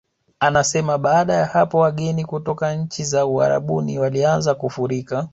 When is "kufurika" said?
4.55-5.27